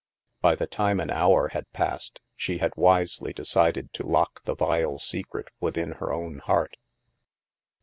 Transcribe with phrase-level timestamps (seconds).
[0.41, 4.97] By the time an hour had passed, she had wisely decided to lock the vile
[4.97, 6.75] se cret within her own heart.